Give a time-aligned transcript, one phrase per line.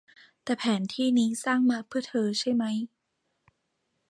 [0.43, 2.77] แต่แผนที่นี้สร้างมาเพื่อเธอ ใช่มั้ย